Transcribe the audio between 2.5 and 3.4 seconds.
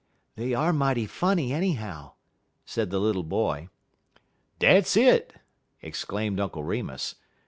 said the little